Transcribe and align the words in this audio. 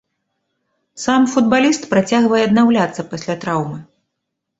Сам 1.03 1.21
футбаліст 1.33 1.83
працягвае 1.91 2.39
аднаўляцца 2.47 3.01
пасля 3.13 3.35
траўмы. 3.45 3.79